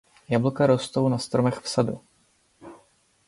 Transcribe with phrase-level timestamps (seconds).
[0.29, 2.01] Jablka rostou na stromech v sadu.